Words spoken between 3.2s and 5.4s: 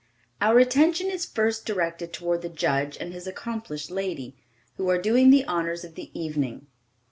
accomplished lady, who are doing